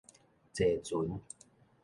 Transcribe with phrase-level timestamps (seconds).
[0.55, 1.21] 坐船